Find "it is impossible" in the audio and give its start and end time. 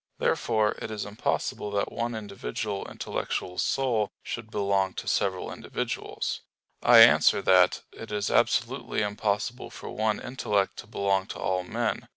0.81-1.69